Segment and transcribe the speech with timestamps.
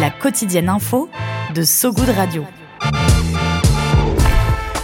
[0.00, 1.08] La quotidienne info
[1.54, 2.65] de So Good Radio.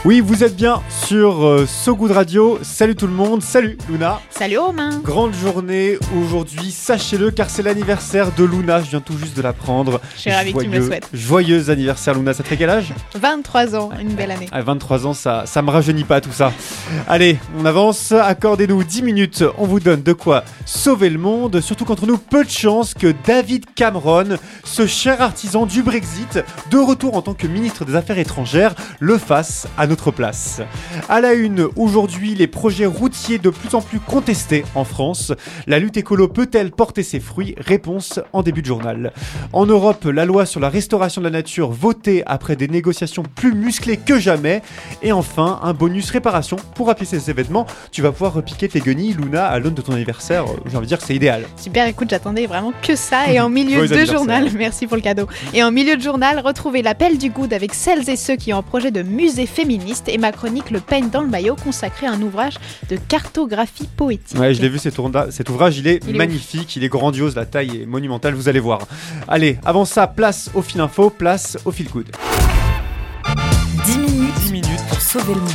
[0.04, 2.58] Oui, vous êtes bien sur euh, So Good Radio.
[2.62, 3.40] Salut tout le monde.
[3.40, 4.18] Salut Luna.
[4.30, 4.98] Salut Romain.
[5.04, 8.82] Grande journée aujourd'hui, sachez-le, car c'est l'anniversaire de Luna.
[8.82, 10.00] Je viens tout juste de l'apprendre.
[10.16, 11.08] Je suis ravie que tu me le souhaites.
[11.12, 12.34] Joyeux anniversaire Luna.
[12.34, 12.92] Ça te fait quel âge?
[13.14, 14.48] 23 ans, une belle année.
[14.50, 16.52] À 23 ans, ça, ça me rajeunit pas tout ça.
[17.06, 18.10] Allez, on avance.
[18.10, 19.44] Accordez-nous 10 minutes.
[19.56, 21.60] On vous donne de quoi sauver le monde.
[21.60, 26.40] Surtout qu'entre nous, peu de chance que David Cameron, ce cher artisan du Brexit,
[26.72, 30.62] de retour en tant que ministre des Affaires étrangères, le fasse à notre place.
[31.10, 35.34] À la une, aujourd'hui, les projets routiers de plus en plus contestés en France.
[35.66, 37.54] La lutte écolo peut-elle porter ses fruits?
[37.58, 39.12] Réponse en début de journal.
[39.52, 43.52] En Europe, la loi sur la restauration de la nature votée après des négociations plus
[43.52, 44.62] musclées que jamais.
[45.02, 47.66] Et enfin, un bonus réparation pour appuyer ces événements.
[47.90, 50.46] Tu vas pouvoir repiquer tes guenilles, Luna, à l'aune de ton anniversaire.
[50.70, 51.44] J'ai envie de dire que c'est idéal.
[51.58, 53.30] Super, écoute, j'attendais vraiment que ça.
[53.30, 55.28] Et en milieu de journal, merci pour le cadeau.
[55.52, 58.58] Et en milieu de journal, retrouvez l'appel du good avec celles et ceux qui ont
[58.58, 62.12] un projet de musée féminin et ma chronique Le peigne dans le maillot consacré à
[62.12, 62.54] un ouvrage
[62.88, 64.38] de cartographie poétique.
[64.38, 67.86] Ouais, je l'ai vu cet, ouvrage, il est magnifique, il est grandiose, la taille est
[67.86, 68.86] monumentale, vous allez voir.
[69.28, 72.10] Allez, avant ça, place au fil info, place au fil good.
[73.86, 75.50] 10 minutes, 10 minutes pour sauver le monde.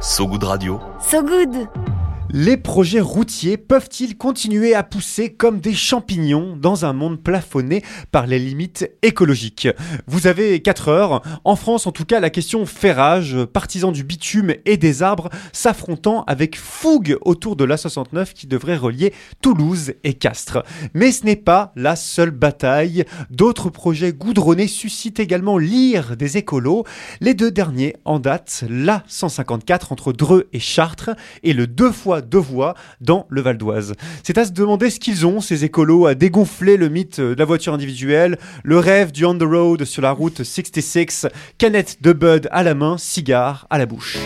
[0.00, 0.80] So Good Radio.
[1.00, 1.68] So Good
[2.36, 8.26] les projets routiers peuvent-ils continuer à pousser comme des champignons dans un monde plafonné par
[8.26, 9.68] les limites écologiques?
[10.08, 11.22] Vous avez 4 heures.
[11.44, 15.30] En France, en tout cas, la question fait rage, partisans du bitume et des arbres
[15.52, 20.64] s'affrontant avec fougue autour de l'A69 qui devrait relier Toulouse et Castres.
[20.92, 23.04] Mais ce n'est pas la seule bataille.
[23.30, 26.82] D'autres projets goudronnés suscitent également l'ire des écolos.
[27.20, 31.10] Les deux derniers en date, l'A154 entre Dreux et Chartres
[31.44, 33.94] et le deux fois deux voies dans le Val d'Oise.
[34.22, 37.44] C'est à se demander ce qu'ils ont, ces écolos, à dégonfler le mythe de la
[37.44, 41.26] voiture individuelle, le rêve du on the road sur la route 66,
[41.58, 44.18] canette de Bud à la main, cigare à la bouche.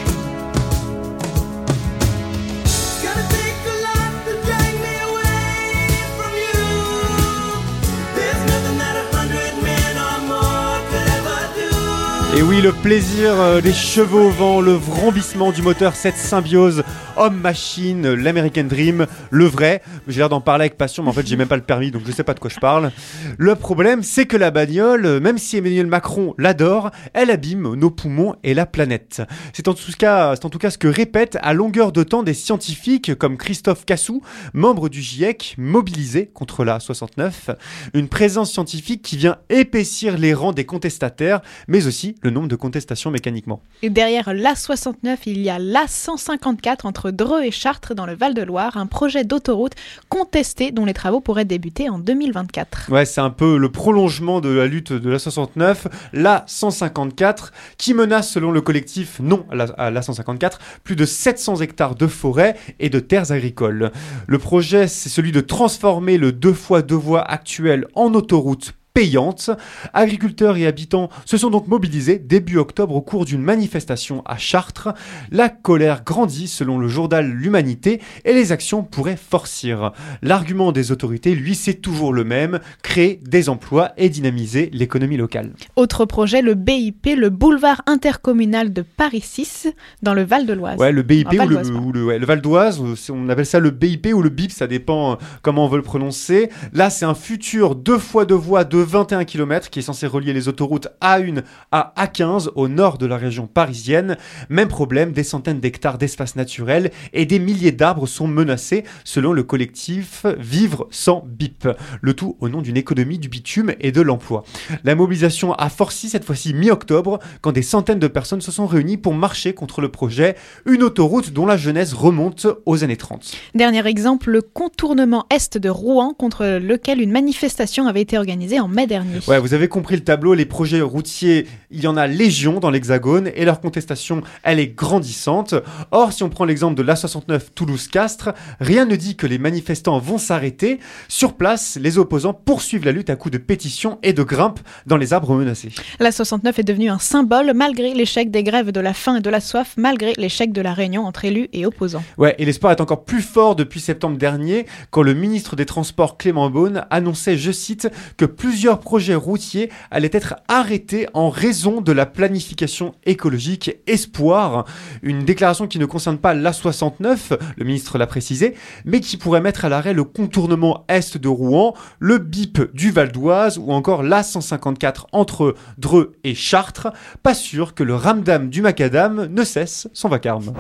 [12.39, 16.85] Et oui, le plaisir euh, des chevaux au vent, le vrombissement du moteur, cette symbiose
[17.17, 19.83] homme-machine, l'American Dream, le vrai.
[20.07, 22.03] J'ai l'air d'en parler avec passion, mais en fait, j'ai même pas le permis, donc
[22.07, 22.93] je sais pas de quoi je parle.
[23.39, 28.37] Le problème, c'est que la bagnole, même si Emmanuel Macron l'adore, elle abîme nos poumons
[28.45, 29.21] et la planète.
[29.53, 33.37] C'est en en tout cas ce que répètent à longueur de temps des scientifiques comme
[33.37, 34.23] Christophe Cassou,
[34.53, 37.51] membre du GIEC, mobilisé contre la 69.
[37.95, 42.57] Une présence scientifique qui vient épaissir les rangs des contestataires, mais aussi le nombre de
[42.57, 43.63] contestations mécaniquement.
[43.83, 48.87] Et derrière l'A69, il y a l'A154 entre Dreux et Chartres dans le Val-de-Loire, un
[48.87, 49.75] projet d'autoroute
[50.09, 52.91] contesté dont les travaux pourraient débuter en 2024.
[52.91, 58.51] Ouais, c'est un peu le prolongement de la lutte de l'A69, l'A154, qui menace selon
[58.51, 63.93] le collectif Non à l'A154 plus de 700 hectares de forêt et de terres agricoles.
[64.27, 69.51] Le projet, c'est celui de transformer le deux fois deux voies actuel en autoroute payante.
[69.95, 74.89] Agriculteurs et habitants se sont donc mobilisés début octobre au cours d'une manifestation à Chartres.
[75.31, 79.93] La colère grandit selon le journal L'Humanité et les actions pourraient forcir.
[80.21, 85.53] L'argument des autorités, lui, c'est toujours le même, créer des emplois et dynamiser l'économie locale.
[85.77, 89.69] Autre projet, le BIP, le boulevard intercommunal de Paris 6
[90.03, 90.77] dans le Val de l'Oise.
[90.77, 94.51] Ouais, le BIP ou le, Val d'Oise, on appelle ça le BIP ou le BIP,
[94.51, 96.51] ça dépend euh, comment on veut le prononcer.
[96.73, 100.33] Là, c'est un futur deux fois deux voies de 21 km qui est censé relier
[100.33, 104.17] les autoroutes A1 à A15 au nord de la région parisienne.
[104.49, 109.43] Même problème, des centaines d'hectares d'espace naturel et des milliers d'arbres sont menacés selon le
[109.43, 111.69] collectif Vivre sans BIP.
[112.01, 114.45] Le tout au nom d'une économie du bitume et de l'emploi.
[114.85, 118.97] La mobilisation a forci cette fois-ci mi-octobre quand des centaines de personnes se sont réunies
[118.97, 123.35] pour marcher contre le projet, une autoroute dont la genèse remonte aux années 30.
[123.55, 128.68] Dernier exemple, le contournement est de Rouen contre lequel une manifestation avait été organisée en
[128.69, 129.19] en mai dernier.
[129.27, 132.71] Ouais, vous avez compris le tableau, les projets routiers, il y en a légion dans
[132.71, 135.55] l'Hexagone et leur contestation, elle est grandissante.
[135.91, 138.31] Or, si on prend l'exemple de l'A69 Toulouse-Castres,
[138.61, 140.81] rien ne dit que les manifestants vont s'arrêter.
[141.09, 144.97] Sur place, les opposants poursuivent la lutte à coups de pétitions et de grimpes dans
[144.97, 145.71] les arbres menacés.
[146.01, 149.41] L'A69 est devenue un symbole malgré l'échec des grèves de la faim et de la
[149.41, 152.05] soif, malgré l'échec de la réunion entre élus et opposants.
[152.19, 156.19] Ouais, et l'espoir est encore plus fort depuis septembre dernier, quand le ministre des Transports
[156.19, 161.93] Clément Beaune annonçait, je cite, que plusieurs projets routiers allaient être arrêtés en raison de
[161.93, 164.65] la planification écologique Espoir.
[165.03, 169.65] Une déclaration qui ne concerne pas l'A69, le ministre l'a précisé, mais qui pourrait mettre
[169.65, 175.07] à l'arrêt le contournement est de Rouen, le BIP du Val d'Oise ou encore l'A154
[175.13, 176.89] entre Dreux et Chartres.
[177.23, 180.53] Pas sûr que le ramdam du macadam ne cesse son vacarme.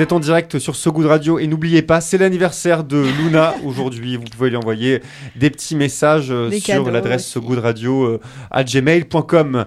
[0.00, 3.54] Vous êtes en direct sur So Good Radio et n'oubliez pas, c'est l'anniversaire de Luna
[3.66, 4.16] aujourd'hui.
[4.16, 5.02] Vous pouvez lui envoyer
[5.36, 8.18] des petits messages euh, Des sur l'adresse sogoodradio
[8.50, 9.66] à gmail.com.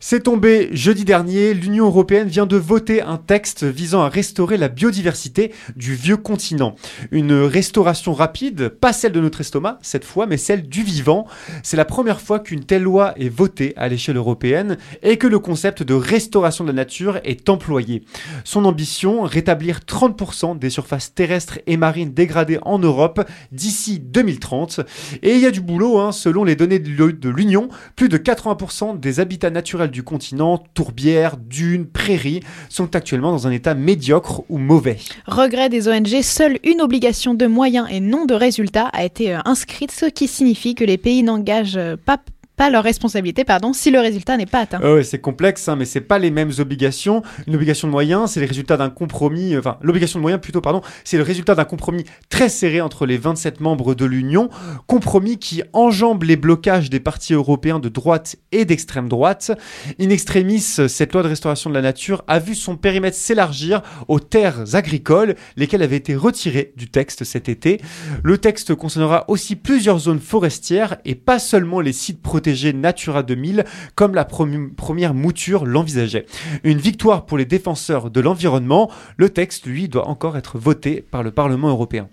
[0.00, 1.52] C'est tombé jeudi dernier.
[1.52, 6.74] L'Union européenne vient de voter un texte visant à restaurer la biodiversité du vieux continent.
[7.10, 11.26] Une restauration rapide, pas celle de notre estomac cette fois, mais celle du vivant.
[11.62, 15.38] C'est la première fois qu'une telle loi est votée à l'échelle européenne et que le
[15.38, 18.04] concept de restauration de la nature est employé.
[18.42, 24.80] Son ambition, rétablir 30% des surfaces terrestres et marines dégradées en Europe d'ici 2030.
[25.22, 28.08] Et il y a du boulot, hein, selon les données de l'U- de l'Union, plus
[28.08, 33.74] de 80% des habitats naturels du continent, tourbières, dunes, prairies, sont actuellement dans un état
[33.74, 34.98] médiocre ou mauvais.
[35.26, 39.38] Regret des ONG, seule une obligation de moyens et non de résultats a été euh,
[39.44, 42.18] inscrite, ce qui signifie que les pays n'engagent euh, pas,
[42.56, 44.80] pas leur responsabilité pardon, si le résultat n'est pas atteint.
[44.80, 47.22] Ouais, c'est complexe, hein, mais c'est pas les mêmes obligations.
[47.46, 50.60] Une obligation de moyens, c'est le résultat d'un compromis, euh, enfin, l'obligation de moyens plutôt,
[50.60, 54.48] pardon, c'est le résultat d'un compromis très serré entre les 27 membres de l'Union,
[54.86, 59.52] compromis qui enjambe les blocages des partis européens de droite et d'extrême droite.
[60.00, 64.20] In extremis, cette loi de restauration de la nature a vu son périmètre s'élargir aux
[64.20, 67.80] terres agricoles, lesquelles avaient été retirées du texte cet été.
[68.22, 73.64] Le texte concernera aussi plusieurs zones forestières et pas seulement les sites protégés Natura 2000
[73.94, 76.26] comme la première mouture l'envisageait.
[76.64, 81.22] Une victoire pour les défenseurs de l'environnement, le texte lui doit encore être voté par
[81.22, 82.08] le Parlement européen.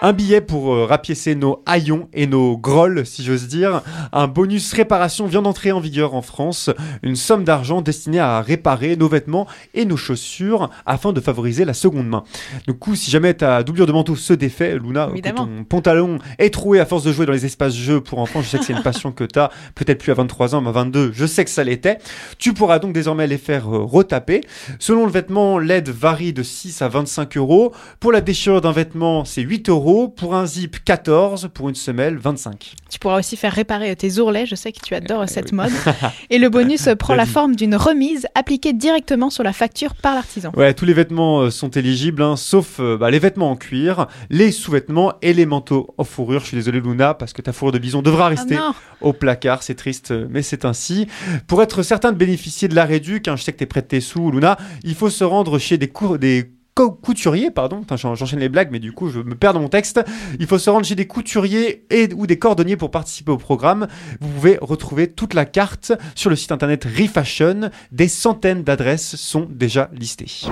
[0.00, 3.82] Un billet pour euh, rapiécer nos haillons et nos grolles, si j'ose dire.
[4.12, 6.70] Un bonus réparation vient d'entrer en vigueur en France.
[7.02, 11.74] Une somme d'argent destinée à réparer nos vêtements et nos chaussures afin de favoriser la
[11.74, 12.22] seconde main.
[12.68, 16.54] Du coup, si jamais ta doublure de manteau se défait, Luna, que ton pantalon est
[16.54, 18.74] troué à force de jouer dans les espaces jeux pour enfants, je sais que c'est
[18.74, 21.44] une passion que tu as, peut-être plus à 23 ans, mais à 22, je sais
[21.44, 21.98] que ça l'était.
[22.38, 24.42] Tu pourras donc désormais les faire euh, retaper.
[24.78, 27.72] Selon le vêtement, l'aide varie de 6 à 25 euros.
[27.98, 29.87] Pour la déchirure d'un vêtement, c'est 8 euros.
[29.88, 31.48] Pour un zip, 14.
[31.54, 32.74] Pour une semelle, 25.
[32.90, 35.56] Tu pourras aussi faire réparer tes ourlets, je sais que tu adores cette oui.
[35.56, 35.72] mode.
[36.30, 40.52] Et le bonus prend La forme d'une remise appliquée directement sur la facture par l'artisan.
[40.54, 44.08] Ouais, tous les vêtements euh, sont éligibles, hein, sauf euh, bah, les vêtements en cuir,
[44.28, 46.42] les sous-vêtements et les manteaux en fourrure.
[46.42, 49.14] Je suis désolé, Luna, parce que ta fourrure de bison devra Ah rester non au
[49.14, 49.62] placard.
[49.62, 51.06] C'est triste, euh, mais c'est ainsi.
[51.46, 53.80] Pour être certain de bénéficier de la réduc, hein, je sais que tu es prêt
[53.80, 56.50] de tes sous, Luna, il faut se rendre chez des, cours, des
[56.86, 60.00] couturiers, pardon, j'enchaîne les blagues, mais du coup je me perds dans mon texte.
[60.38, 63.88] Il faut se rendre chez des couturiers et ou des cordonniers pour participer au programme.
[64.20, 67.70] Vous pouvez retrouver toute la carte sur le site internet Refashion.
[67.92, 70.48] Des centaines d'adresses sont déjà listées.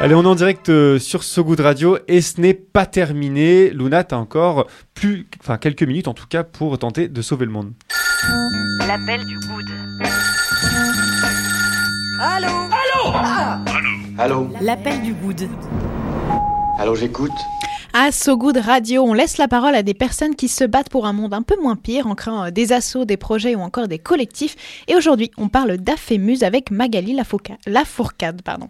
[0.00, 3.70] Allez, on est en direct euh, sur So Good Radio et ce n'est pas terminé.
[3.70, 7.50] Luna, t'as encore plus, enfin quelques minutes en tout cas pour tenter de sauver le
[7.50, 7.72] monde.
[8.86, 9.64] L'appel du good.
[14.18, 15.48] Allô L'appel du good.
[16.80, 17.30] Allô, j'écoute
[17.92, 21.06] À So Good Radio, on laisse la parole à des personnes qui se battent pour
[21.06, 23.88] un monde un peu moins pire en créant euh, des assos, des projets ou encore
[23.88, 24.56] des collectifs.
[24.88, 28.42] Et aujourd'hui, on parle d'Afémuse avec Magali Lafourca- Lafourcade.
[28.42, 28.68] Pardon.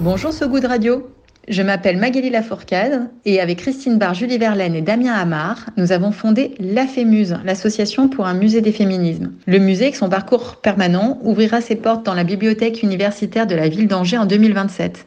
[0.00, 1.06] Bonjour So Good Radio.
[1.48, 6.12] Je m'appelle Magali Lafourcade et avec Christine Barre, Julie Verlaine et Damien Amar, nous avons
[6.12, 9.32] fondé l'AFEMUSE, l'association pour un musée des féminismes.
[9.46, 13.70] Le musée, avec son parcours permanent, ouvrira ses portes dans la bibliothèque universitaire de la
[13.70, 15.06] ville d'Angers en 2027.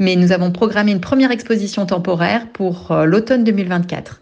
[0.00, 4.19] Mais nous avons programmé une première exposition temporaire pour euh, l'automne 2024.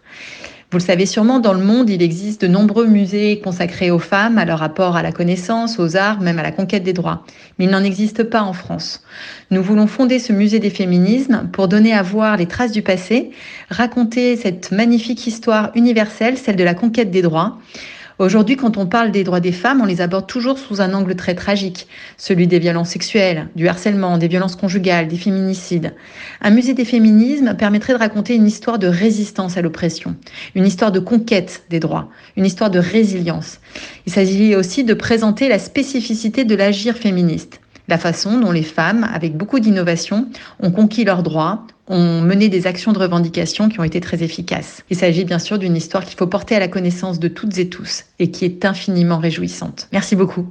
[0.71, 4.37] Vous le savez sûrement, dans le monde, il existe de nombreux musées consacrés aux femmes,
[4.37, 7.23] à leur rapport à la connaissance, aux arts, même à la conquête des droits.
[7.57, 9.01] Mais il n'en existe pas en France.
[9.49, 13.31] Nous voulons fonder ce musée des féminismes pour donner à voir les traces du passé,
[13.71, 17.57] raconter cette magnifique histoire universelle, celle de la conquête des droits,
[18.19, 21.15] Aujourd'hui, quand on parle des droits des femmes, on les aborde toujours sous un angle
[21.15, 25.93] très tragique, celui des violences sexuelles, du harcèlement, des violences conjugales, des féminicides.
[26.41, 30.17] Un musée des féminismes permettrait de raconter une histoire de résistance à l'oppression,
[30.53, 33.61] une histoire de conquête des droits, une histoire de résilience.
[34.05, 39.07] Il s'agit aussi de présenter la spécificité de l'agir féministe la façon dont les femmes,
[39.13, 40.27] avec beaucoup d'innovation,
[40.59, 44.83] ont conquis leurs droits, ont mené des actions de revendication qui ont été très efficaces.
[44.89, 47.67] Il s'agit bien sûr d'une histoire qu'il faut porter à la connaissance de toutes et
[47.67, 49.87] tous et qui est infiniment réjouissante.
[49.91, 50.45] Merci beaucoup.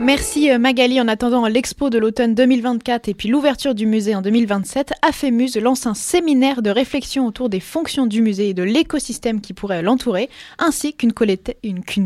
[0.00, 1.00] Merci euh, Magali.
[1.00, 5.86] En attendant l'expo de l'automne 2024 et puis l'ouverture du musée en 2027, Afemuse lance
[5.86, 10.30] un séminaire de réflexion autour des fonctions du musée et de l'écosystème qui pourrait l'entourer,
[10.58, 11.56] ainsi qu'une collecte,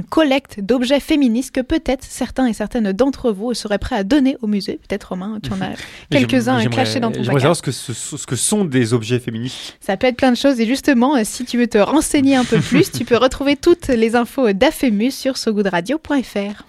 [0.09, 4.47] collecte d'objets féministes que peut-être certains et certaines d'entre vous seraient prêts à donner au
[4.47, 4.81] musée.
[4.89, 5.73] Peut-être Romain, tu en as
[6.11, 9.77] quelques-uns cachés dans ton J'aimerais savoir ce que, ce, que sont des objets féministes.
[9.81, 12.45] Ça peut être plein de choses et justement, euh, si tu veux te renseigner un
[12.45, 16.65] peu plus, tu peux retrouver toutes les infos d'Afemuse sur sogoodradio.fr.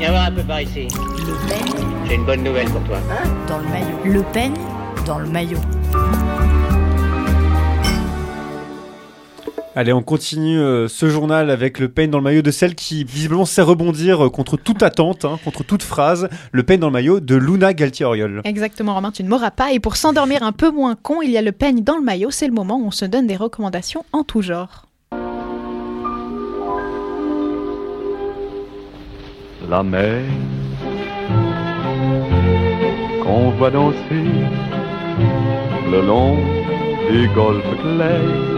[0.00, 0.88] Viens voir un peu par ici.
[0.94, 2.96] Le peigne J'ai une bonne nouvelle pour toi.
[3.10, 3.28] Hein?
[3.46, 3.98] Dans le maillot.
[4.06, 4.54] Le peigne
[5.04, 5.58] dans le maillot.
[9.76, 13.04] Allez, on continue euh, ce journal avec le peigne dans le maillot de celle qui
[13.04, 16.30] visiblement sait rebondir euh, contre toute attente, hein, contre toute phrase.
[16.50, 18.40] Le peigne dans le maillot de Luna Galtier-Oriol.
[18.44, 19.72] Exactement, Romain, tu ne m'auras pas.
[19.72, 22.30] Et pour s'endormir un peu moins con, il y a le peigne dans le maillot.
[22.30, 24.86] C'est le moment où on se donne des recommandations en tout genre.
[29.70, 30.22] La mer
[33.22, 34.26] qu'on voit danser
[35.92, 36.36] le long
[37.08, 38.50] des golfes clairs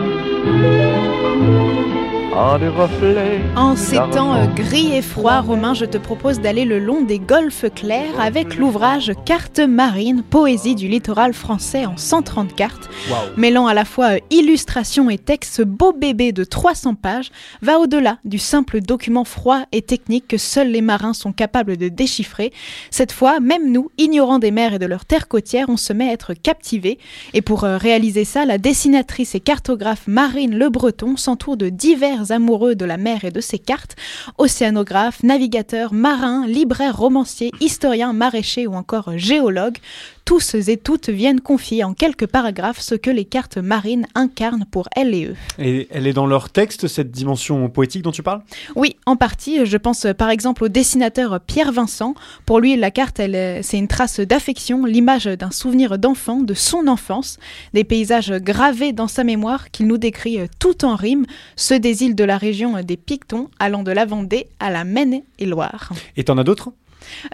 [3.57, 7.19] en ces temps euh, gris et froids, Romain, je te propose d'aller le long des
[7.19, 12.89] golfes clairs avec l'ouvrage Cartes marines, poésie du littoral français en 130 cartes.
[13.37, 17.79] Mêlant à la fois euh, illustration et texte, ce beau bébé de 300 pages va
[17.79, 22.51] au-delà du simple document froid et technique que seuls les marins sont capables de déchiffrer.
[22.91, 26.09] Cette fois, même nous, ignorants des mers et de leurs terres côtières, on se met
[26.09, 26.99] à être captivés.
[27.35, 32.22] Et pour euh, réaliser ça, la dessinatrice et cartographe Marine Le Breton s'entoure de divers
[32.31, 33.97] amoureux de la mer et de ses cartes,
[34.39, 39.79] océanographes, navigateurs, marins, libraires, romanciers, historiens, maraîchers ou encore géologues,
[40.25, 44.89] tous et toutes viennent confier en quelques paragraphes ce que les cartes marines incarnent pour
[44.97, 45.37] elles et eux.
[45.59, 48.43] Et elle est dans leur texte, cette dimension poétique dont tu parles?
[48.77, 49.67] Oui, en partie.
[49.67, 52.15] Je pense par exemple au dessinateur Pierre Vincent.
[52.47, 57.39] Pour lui, la carte, c'est une trace d'affection, l'image d'un souvenir d'enfant, de son enfance,
[57.75, 61.27] des paysages gravés dans sa mémoire qu'il nous décrit tout en rime,
[61.57, 65.93] ceux des îles de la région des Pictons, allant de la Vendée à la Maine-et-Loire.
[66.17, 66.73] Et t'en as d'autres?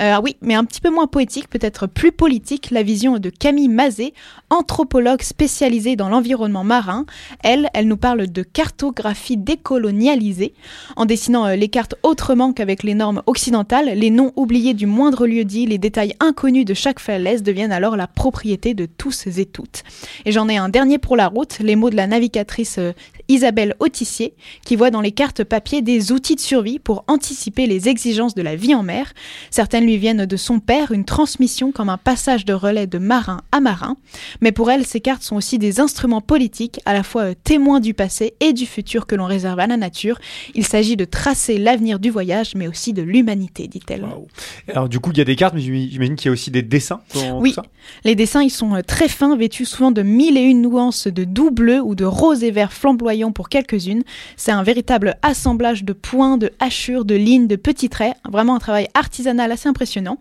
[0.00, 3.68] Euh, oui, mais un petit peu moins poétique, peut-être plus politique, la vision de Camille
[3.68, 4.12] Mazet,
[4.50, 7.06] anthropologue spécialisée dans l'environnement marin.
[7.42, 10.54] Elle, elle nous parle de cartographie décolonialisée,
[10.96, 15.26] en dessinant euh, les cartes autrement qu'avec les normes occidentales, les noms oubliés du moindre
[15.26, 19.46] lieu dit, les détails inconnus de chaque falaise deviennent alors la propriété de tous et
[19.46, 19.82] toutes.
[20.25, 22.92] Et j'en ai un dernier pour la route, les mots de la navigatrice euh,
[23.28, 27.88] Isabelle Autissier, qui voit dans les cartes papier des outils de survie pour anticiper les
[27.88, 29.12] exigences de la vie en mer.
[29.50, 33.42] Certaines lui viennent de son père, une transmission comme un passage de relais de marin
[33.52, 33.97] à marin.
[34.40, 37.80] Mais pour elle, ces cartes sont aussi des instruments politiques, à la fois euh, témoins
[37.80, 40.18] du passé et du futur que l'on réserve à la nature.
[40.54, 44.06] Il s'agit de tracer l'avenir du voyage, mais aussi de l'humanité, dit-elle.
[44.68, 46.62] Alors du coup, il y a des cartes, mais j'imagine qu'il y a aussi des
[46.62, 47.00] dessins.
[47.40, 47.54] oui,
[48.04, 51.25] les dessins, ils sont euh, très fins, vêtus souvent de mille et une nuances de
[51.25, 52.73] doux bleu ou de rose et vert
[53.32, 54.02] pour quelques-unes.
[54.37, 58.14] C'est un véritable assemblage de points, de hachures, de lignes, de petits traits.
[58.30, 60.18] Vraiment un travail artisanal assez impressionnant.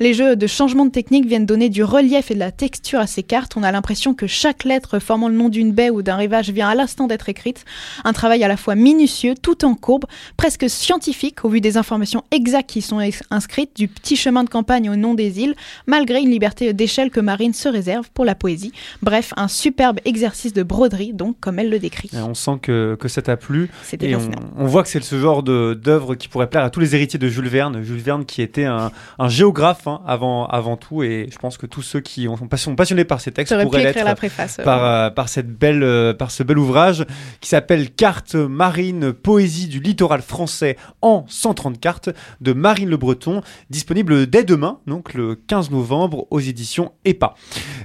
[0.00, 3.06] Les jeux de changement de technique viennent donner du relief et de la texture à
[3.06, 3.56] ces cartes.
[3.56, 6.68] On a l'impression que chaque lettre formant le nom d'une baie ou d'un rivage vient
[6.68, 7.64] à l'instant d'être écrite.
[8.04, 12.24] Un travail à la fois minutieux, tout en courbe, presque scientifique au vu des informations
[12.30, 13.00] exactes qui sont
[13.30, 15.54] inscrites, du petit chemin de campagne au nom des îles,
[15.86, 18.72] malgré une liberté d'échelle que Marine se réserve pour la poésie.
[19.02, 22.10] Bref, un superbe exercice de broderie, donc, comme elle le décrit.
[22.38, 23.70] Sent que, que ça t'a plu.
[24.00, 24.20] Et on,
[24.56, 27.28] on, voit que c'est ce genre d'œuvre qui pourrait plaire à tous les héritiers de
[27.28, 27.82] Jules Verne.
[27.82, 31.66] Jules Verne qui était un, un géographe hein, avant, avant tout, et je pense que
[31.66, 34.58] tous ceux qui ont- sont passionnés par ces textes pourraient écrire la l'être préface.
[34.58, 34.64] euh.
[34.64, 37.04] par, euh, par, cette belle, euh, par ce bel ouvrage
[37.40, 43.42] qui s'appelle Carte marine, poésie du littoral français en 130 cartes de Marine Le Breton,
[43.70, 47.34] disponible dès demain, donc le 15 novembre, aux éditions EPA.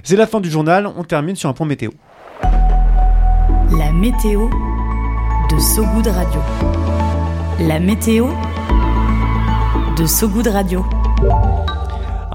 [0.02, 1.90] C'est la fin du journal, on termine sur un point météo.
[3.78, 4.48] La météo
[5.50, 6.40] de Sogoud Radio.
[7.60, 8.28] La météo
[9.96, 10.84] de Sogoud Radio.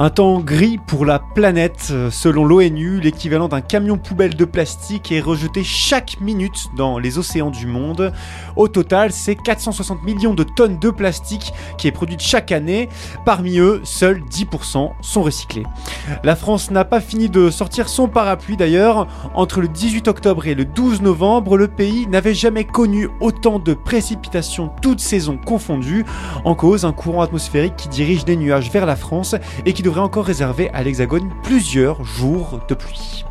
[0.01, 1.91] Un temps gris pour la planète.
[2.09, 7.49] Selon l'ONU, l'équivalent d'un camion poubelle de plastique est rejeté chaque minute dans les océans
[7.49, 8.13] du monde.
[8.55, 12.87] Au total, c'est 460 millions de tonnes de plastique qui est produite chaque année.
[13.25, 15.65] Parmi eux, seuls 10% sont recyclés.
[16.23, 19.05] La France n'a pas fini de sortir son parapluie d'ailleurs.
[19.35, 23.73] Entre le 18 octobre et le 12 novembre, le pays n'avait jamais connu autant de
[23.73, 26.05] précipitations toutes saisons confondues.
[26.45, 30.25] En cause, un courant atmosphérique qui dirige des nuages vers la France et qui encore
[30.25, 33.25] réserver à l'Hexagone plusieurs jours de pluie.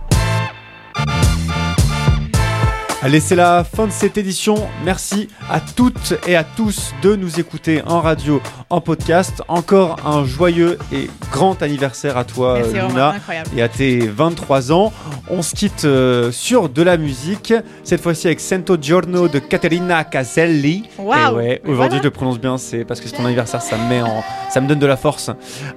[3.00, 4.56] Allez, c'est la fin de cette édition.
[4.84, 9.40] Merci à toutes et à tous de nous écouter en radio, en podcast.
[9.46, 13.14] Encore un joyeux et grand anniversaire à toi, Merci, Luna,
[13.56, 14.92] et à tes 23 ans.
[15.30, 20.02] On se quitte euh, sur de la musique, cette fois-ci avec Santo Giorno de Caterina
[20.02, 20.82] Caselli.
[20.98, 21.98] Et ouais, aujourd'hui voilà.
[21.98, 24.60] je le prononce bien, c'est parce que c'est ton anniversaire, ça me met en, ça
[24.60, 25.30] me donne de la force.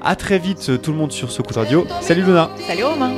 [0.04, 1.86] À très vite tout le monde sur ce coup de radio.
[2.02, 2.50] Salut Luna.
[2.68, 3.12] Salut Romain.